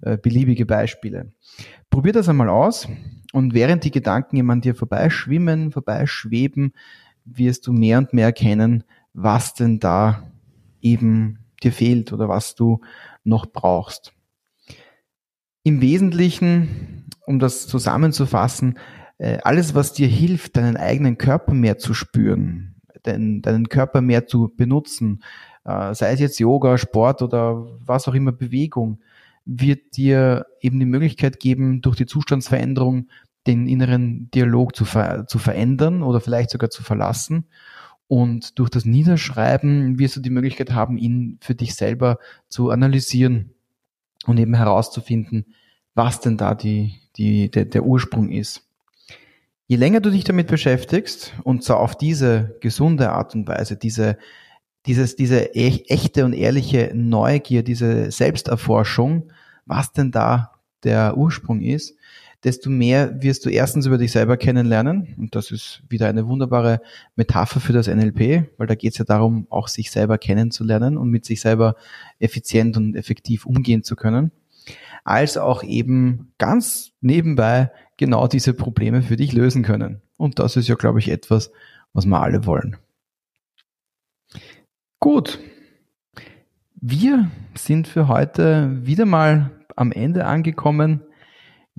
[0.02, 1.32] äh, beliebige Beispiele.
[1.90, 2.88] Probier das einmal aus
[3.32, 6.72] und während die Gedanken immer an dir vorbeischwimmen, vorbeischweben,
[7.24, 10.30] wirst du mehr und mehr erkennen, was denn da
[10.80, 12.80] eben dir fehlt oder was du
[13.24, 14.12] noch brauchst.
[15.62, 18.78] Im Wesentlichen, um das zusammenzufassen,
[19.18, 24.26] äh, alles, was dir hilft, deinen eigenen Körper mehr zu spüren, deinen, deinen Körper mehr
[24.26, 25.22] zu benutzen,
[25.64, 29.00] äh, sei es jetzt Yoga, Sport oder was auch immer, Bewegung,
[29.44, 33.08] wird dir eben die Möglichkeit geben, durch die Zustandsveränderung
[33.46, 37.46] den inneren Dialog zu, ver zu verändern oder vielleicht sogar zu verlassen.
[38.06, 42.18] Und durch das Niederschreiben wirst du die Möglichkeit haben, ihn für dich selber
[42.48, 43.50] zu analysieren
[44.26, 45.46] und eben herauszufinden,
[45.94, 48.66] was denn da die, die, der, der Ursprung ist.
[49.66, 54.18] Je länger du dich damit beschäftigst und zwar auf diese gesunde Art und Weise, diese,
[54.86, 59.30] dieses, diese echte und ehrliche Neugier, diese Selbsterforschung,
[59.66, 61.96] was denn da der Ursprung ist,
[62.44, 65.14] desto mehr wirst du erstens über dich selber kennenlernen.
[65.18, 66.80] Und das ist wieder eine wunderbare
[67.16, 71.10] Metapher für das NLP, weil da geht es ja darum, auch sich selber kennenzulernen und
[71.10, 71.76] mit sich selber
[72.18, 74.32] effizient und effektiv umgehen zu können.
[75.04, 80.00] Als auch eben ganz nebenbei genau diese Probleme für dich lösen können.
[80.16, 81.50] Und das ist ja, glaube ich, etwas,
[81.92, 82.76] was wir alle wollen.
[84.98, 85.38] Gut.
[86.82, 91.02] Wir sind für heute wieder mal am Ende angekommen.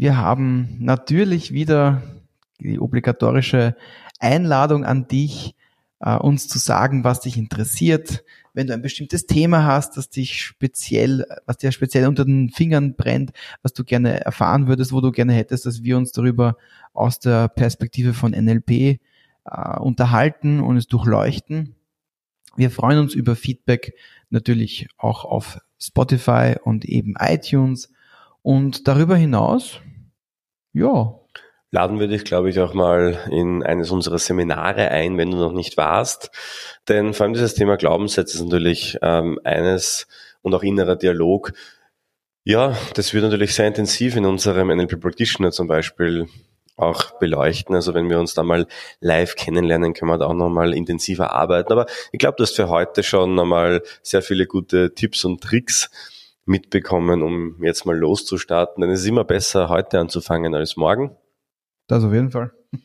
[0.02, 2.02] Wir haben natürlich wieder
[2.60, 3.76] die obligatorische
[4.18, 5.54] Einladung an dich,
[6.00, 8.24] äh, uns zu sagen, was dich interessiert.
[8.56, 12.96] Wenn du ein bestimmtes Thema hast, das dich speziell, was dir speziell unter den Fingern
[12.96, 16.58] brennt, was du gerne erfahren würdest, wo du gerne hättest, dass wir uns darüber
[16.94, 18.98] aus der Perspektive von NLP äh,
[19.80, 21.76] unterhalten und es durchleuchten.
[22.56, 23.94] Wir freuen uns über Feedback
[24.32, 27.94] natürlich auch auf Spotify und eben iTunes.
[28.42, 29.80] Und darüber hinaus
[30.74, 31.16] ja.
[31.74, 35.54] Laden wir dich, glaube ich, auch mal in eines unserer Seminare ein, wenn du noch
[35.54, 36.30] nicht warst.
[36.90, 40.08] Denn vor allem dieses Thema Glaubenssätze ist natürlich ähm, eines
[40.42, 41.54] und auch innerer Dialog.
[42.44, 46.28] Ja, das wird natürlich sehr intensiv in unserem NLP Practitioner zum Beispiel
[46.76, 47.76] auch beleuchten.
[47.76, 48.68] Also wenn wir uns da mal
[49.00, 51.72] live kennenlernen, können wir da auch nochmal intensiver arbeiten.
[51.72, 55.90] Aber ich glaube, du hast für heute schon nochmal sehr viele gute Tipps und Tricks
[56.46, 58.82] mitbekommen, um jetzt mal loszustarten.
[58.82, 61.16] Denn es ist immer besser, heute anzufangen als morgen.
[61.88, 62.52] Das auf jeden Fall.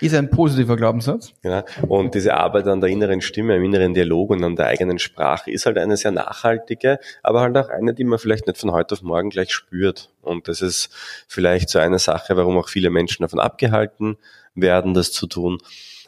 [0.00, 1.32] Ist ein positiver Glaubenssatz.
[1.42, 4.98] Ja, und diese Arbeit an der inneren Stimme, im inneren Dialog und an der eigenen
[4.98, 8.72] Sprache ist halt eine sehr nachhaltige, aber halt auch eine, die man vielleicht nicht von
[8.72, 10.10] heute auf morgen gleich spürt.
[10.22, 10.88] Und das ist
[11.28, 14.16] vielleicht so eine Sache, warum auch viele Menschen davon abgehalten
[14.54, 15.58] werden, das zu tun.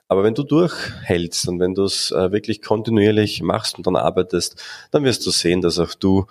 [0.09, 4.63] Aber wenn du durchhältst und wenn du es äh, wirklich kontinuierlich machst und dann arbeitest,
[4.91, 6.27] dann wirst du sehen, dass auch du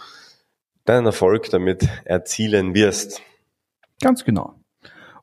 [0.85, 3.21] deinen Erfolg damit erzielen wirst.
[4.01, 4.55] Ganz genau.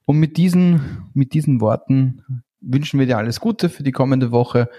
[0.04, 4.70] Und mit diesen, mit diesen Worten wünschen wir dir alles Gute für die kommende Woche.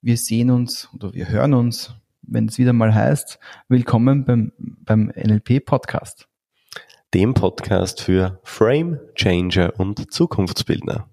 [0.00, 5.12] Wir sehen uns oder wir hören uns, wenn es wieder mal heißt, willkommen beim, beim
[5.16, 6.28] NLP Podcast.
[7.14, 11.08] Dem Podcast für Frame Changer und Zukunftsbildner.